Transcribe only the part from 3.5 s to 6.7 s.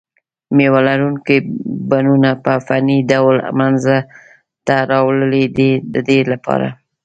منځته راوړي دي د دې لپاره.